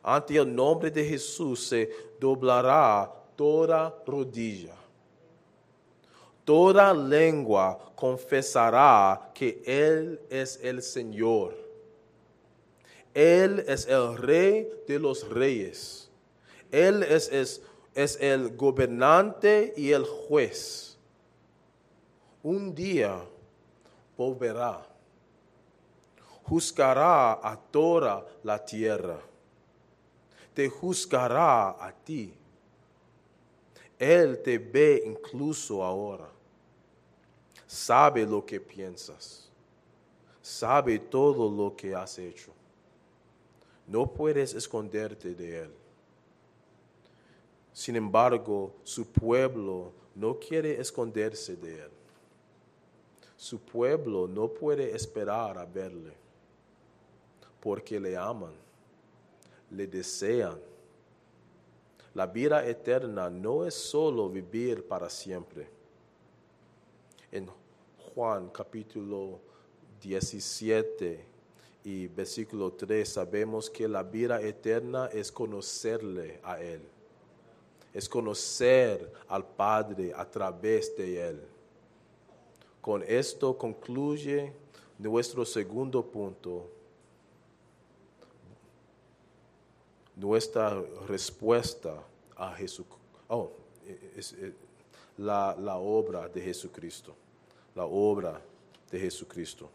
[0.08, 4.74] ante el nombre de Jesús se doblará toda rodilla.
[6.46, 11.58] Toda lengua confesará que Él es el Señor.
[13.14, 16.10] Él es el Rey de los Reyes.
[16.72, 17.62] Él es, es,
[17.94, 20.98] es el gobernante y el juez.
[22.44, 23.20] Un día
[24.16, 24.88] volverá,
[26.44, 29.20] juzgará a toda la tierra
[30.58, 32.34] te juzgará a ti.
[34.00, 36.28] Él te ve incluso ahora.
[37.68, 39.52] Sabe lo que piensas.
[40.42, 42.52] Sabe todo lo que has hecho.
[43.86, 45.74] No puedes esconderte de Él.
[47.72, 51.92] Sin embargo, su pueblo no quiere esconderse de Él.
[53.36, 56.16] Su pueblo no puede esperar a verle
[57.62, 58.67] porque le aman
[59.72, 60.60] le desean.
[62.14, 65.70] La vida eterna no es solo vivir para siempre.
[67.32, 67.48] En
[68.14, 69.40] Juan capítulo
[70.02, 71.26] 17
[71.84, 76.82] y versículo 3 sabemos que la vida eterna es conocerle a Él,
[77.94, 81.42] es conocer al Padre a través de Él.
[82.82, 84.54] Con esto concluye
[84.98, 86.70] nuestro segundo punto,
[90.18, 91.94] nuestra respuesta
[92.36, 92.98] a Jesucristo.
[93.30, 93.52] Oh,
[94.16, 94.36] es,
[95.18, 97.16] la, la obra de Jesucristo,
[97.76, 98.42] la obra
[98.92, 99.70] de Jesucristo.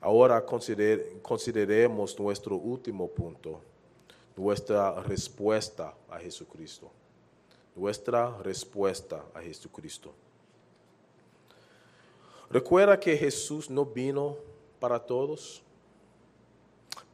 [0.00, 3.60] Ahora consider, consideremos nuestro último punto,
[4.36, 6.90] nuestra respuesta a Jesucristo.
[7.74, 10.14] Nuestra respuesta a Jesucristo.
[12.48, 14.36] Recuerda que Jesús no vino
[14.78, 15.62] para todos,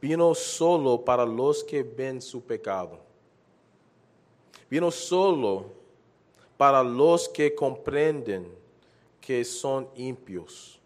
[0.03, 2.99] vino solo para los que ven su pecado.
[4.69, 5.67] Vino solo
[6.57, 8.53] para los que comprenden
[9.21, 10.77] que son impios.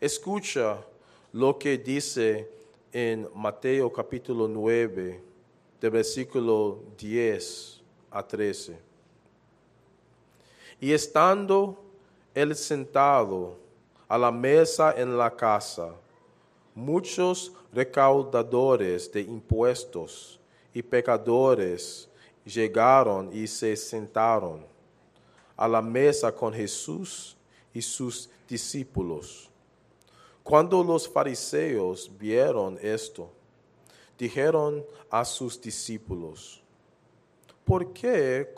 [0.00, 0.82] Escucha
[1.34, 2.50] lo que dice
[2.90, 5.20] en Mateo capítulo 9,
[5.78, 8.78] de versículo 10 a 13.
[10.80, 11.76] Y estando
[12.34, 13.58] él sentado
[14.08, 15.94] a la mesa en la casa,
[16.74, 20.38] muchos recaudadores de impuestos
[20.74, 22.08] y pecadores
[22.44, 24.64] llegaron y se sentaron
[25.56, 27.36] a la mesa con Jesús
[27.72, 29.48] y sus discípulos.
[30.42, 33.30] Cuando los fariseos vieron esto,
[34.18, 36.62] dijeron a sus discípulos,
[37.64, 38.52] ¿por qué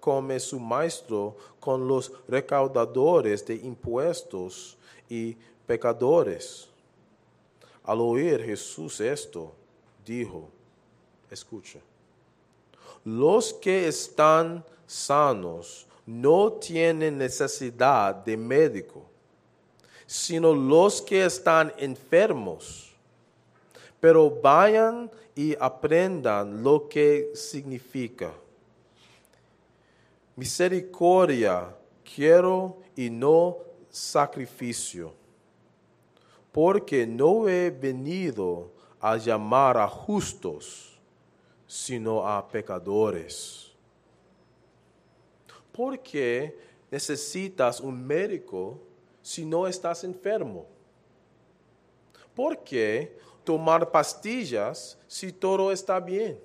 [0.00, 4.76] come su maestro con los recaudadores de impuestos
[5.08, 6.69] y pecadores?
[7.90, 9.52] Al oír Jesús esto,
[10.04, 10.48] dijo,
[11.30, 11.80] escucha,
[13.04, 19.10] los que están sanos no tienen necesidad de médico
[20.10, 22.90] sino los que están enfermos.
[24.00, 28.32] Pero vayan y aprendan lo que significa.
[30.34, 31.72] Misericordia
[32.02, 35.14] quiero y no sacrificio,
[36.52, 40.98] porque no he venido a llamar a justos,
[41.66, 43.72] sino a pecadores.
[45.72, 46.58] Porque
[46.90, 48.80] necesitas un médico
[49.22, 50.66] si no estás enfermo?
[52.34, 56.40] ¿Por qué tomar pastillas si todo está bien?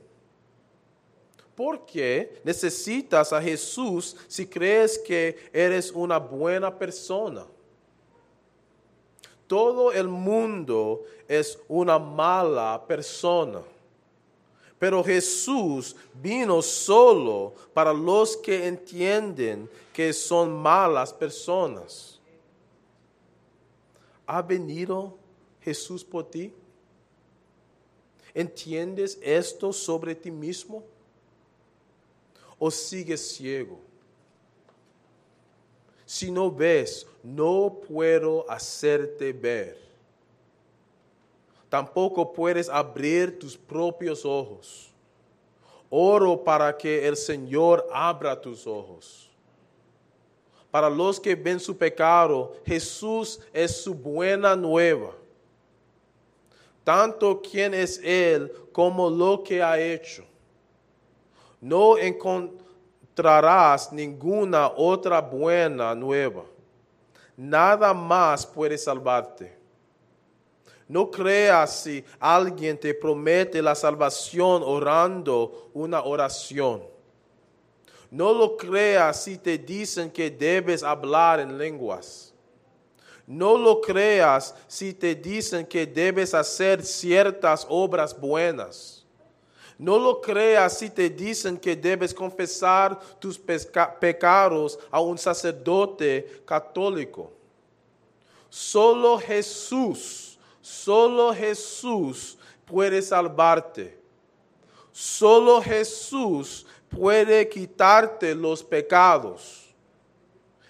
[1.55, 7.45] ¿Por qué necesitas a Jesús si crees que eres una buena persona?
[9.47, 13.61] Todo el mundo es una mala persona.
[14.79, 22.19] Pero Jesús vino solo para los que entienden que son malas personas.
[24.27, 25.15] ¿Ha venido
[25.61, 26.51] Jesús por ti?
[28.33, 30.83] ¿Entiendes esto sobre ti mismo?
[32.59, 33.79] ¿O sigues ciego?
[36.05, 39.77] Si no ves, no puedo hacerte ver.
[41.69, 44.91] Tampoco puedes abrir tus propios ojos.
[45.89, 49.25] Oro para que el Señor abra tus ojos
[50.75, 55.15] para los que ven su pecado, Jesús es su buena nueva.
[56.83, 60.25] Tanto quien es Él como lo que ha hecho.
[61.61, 61.97] No
[63.15, 66.43] encontrarás ninguna otra buena nueva.
[67.37, 69.57] Nada más puede salvarte.
[70.87, 76.83] No creas si alguien te promete la salvación orando una oración.
[78.11, 82.33] No lo creas si te dicen que debes hablar en lenguas.
[83.25, 89.04] No lo creas si te dicen que debes hacer ciertas obras buenas.
[89.77, 97.31] No lo creas si te dicen que debes confesar tus pecados a un sacerdote católico.
[98.49, 103.99] Solo Jesús, solo Jesús puede salvarte.
[104.93, 109.65] Solo Jesús puede quitarte los pecados.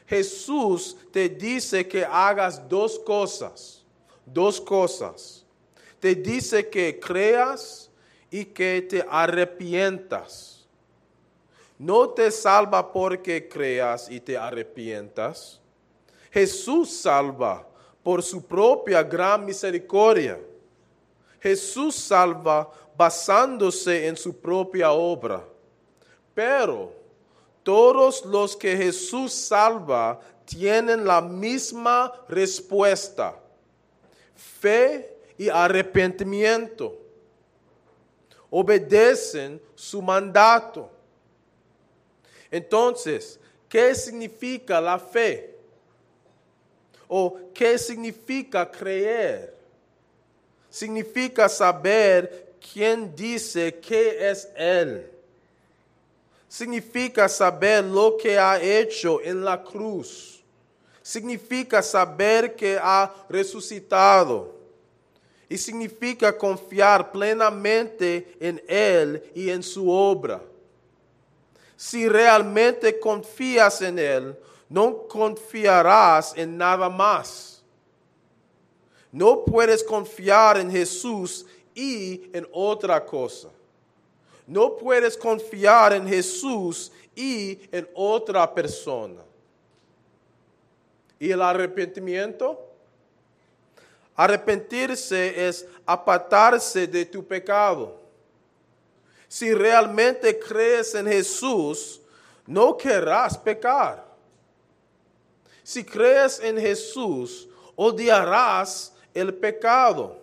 [0.08, 3.84] Jesús te dice que hagas dos cosas,
[4.26, 5.46] dos cosas.
[6.00, 7.85] Te dice que creas
[8.30, 10.66] y que te arrepientas.
[11.78, 15.60] No te salva porque creas y te arrepientas.
[16.32, 17.68] Jesús salva
[18.04, 20.40] por su propia gran misericordia.
[21.40, 25.44] Jesús salva basándose en su propia obra.
[26.34, 26.94] Pero
[27.64, 33.36] todos los que Jesús salva tienen la misma respuesta,
[34.36, 37.05] fe y arrepentimiento.
[38.50, 40.90] Obedecen su mandato.
[42.50, 45.56] Entonces, ¿qué significa la fe?
[47.08, 49.56] ¿O qué significa creer?
[50.70, 55.12] Significa saber quién dice que es Él.
[56.48, 60.42] Significa saber lo que ha hecho en la cruz.
[61.02, 64.55] Significa saber que ha resucitado.
[65.48, 70.42] Y significa confiar plenamente en Él y en su obra.
[71.76, 74.36] Si realmente confías en Él,
[74.70, 77.62] no confiarás en nada más.
[79.12, 83.50] No puedes confiar en Jesús y en otra cosa.
[84.48, 89.22] No puedes confiar en Jesús y en otra persona.
[91.20, 92.60] ¿Y el arrepentimiento?
[94.16, 98.00] Arrepentirse es apartarse de tu pecado.
[99.28, 102.02] Si realmente crees en Jesús,
[102.46, 104.06] no querrás pecar.
[105.64, 110.18] Si crees en Jesús, odiarás el pecado.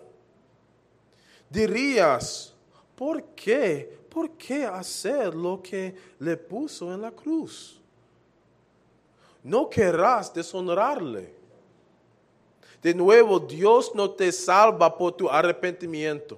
[1.49, 2.53] Dirías,
[2.95, 3.99] ¿por qué?
[4.09, 7.79] ¿Por qué hacer lo que le puso en la cruz?
[9.43, 11.42] No querrás deshonrarle.
[12.83, 16.37] De nuevo, Dios no te salva por tu arrepentimiento,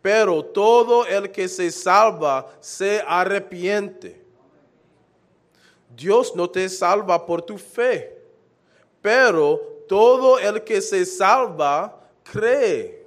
[0.00, 4.22] pero todo el que se salva se arrepiente.
[5.96, 8.16] Dios no te salva por tu fe,
[9.00, 13.04] pero todo el que se salva cree.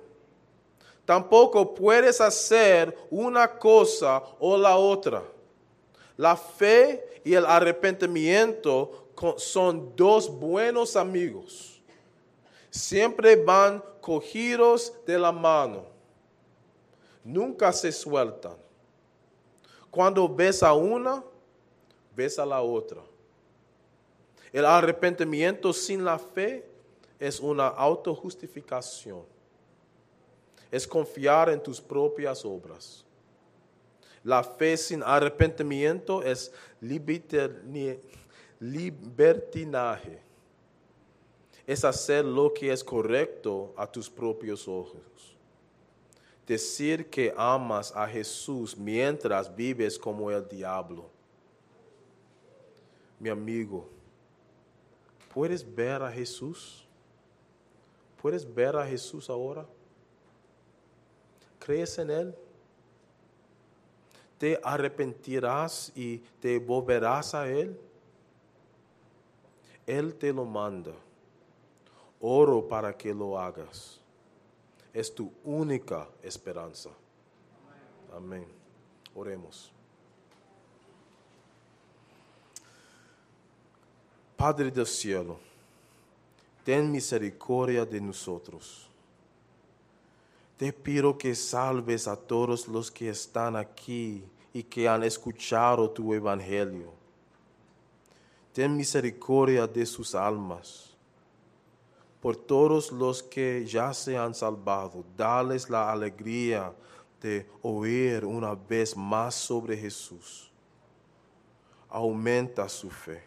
[1.05, 5.23] Tampoco puedes hacer una cosa o la otra.
[6.17, 9.07] La fe y el arrepentimiento
[9.37, 11.74] son dos buenos amigos.
[12.75, 15.85] Siempre van cogidos de la mano.
[17.23, 18.57] Nunca se sueltan.
[19.89, 21.23] Cuando ves a una,
[22.13, 23.01] ves a la otra.
[24.51, 26.69] El arrepentimiento sin la fe
[27.17, 29.23] es una autojustificación.
[30.69, 33.05] Es confiar en tus propias obras.
[34.21, 36.51] La fe sin arrepentimiento es
[38.59, 40.24] libertinaje.
[41.65, 45.01] Es hacer lo que es correcto a tus propios ojos.
[46.45, 51.15] Decir que amas a Jesús mientras vives como el diablo
[53.19, 53.87] mi amigo,
[55.33, 56.85] ¿puedes ver a Jesús?
[58.21, 59.65] ¿Puedes ver a Jesús ahora?
[61.59, 62.35] ¿Crees en Él?
[64.37, 67.79] ¿Te arrepentirás y te volverás a Él?
[69.87, 70.91] Él te lo manda.
[72.19, 73.99] Oro para que lo hagas.
[74.93, 76.89] Es tu única esperanza.
[78.15, 78.47] Amén.
[79.13, 79.71] Oremos.
[84.35, 85.39] Padre del cielo,
[86.63, 88.87] ten misericordia de nosotros.
[90.57, 96.13] Te pido que salves a todos los que están aquí y que han escuchado tu
[96.13, 96.93] evangelio.
[98.53, 100.94] Ten misericordia de sus almas.
[102.25, 106.73] Por todos los que ya se han salvado, dales la alegría
[107.21, 110.51] de oír una vez más sobre Jesús.
[111.87, 113.21] Aumenta su fe.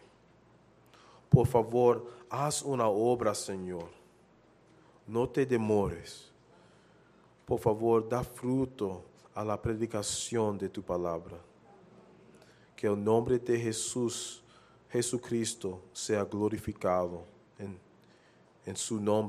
[1.29, 3.87] Por favor, haz una obra, Señor.
[5.07, 6.29] No te demores.
[7.45, 9.01] Por favor, da fruto
[9.33, 11.37] a la predicación de tu palabra.
[12.75, 14.43] Que el nombre de Jesús,
[14.89, 17.23] Jesucristo, sea glorificado
[17.57, 17.79] en,
[18.69, 19.09] en su nombre.